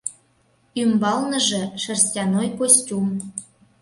Ӱмбалныже— 0.81 1.63
шерстяной 1.81 2.47
костюм. 2.57 3.07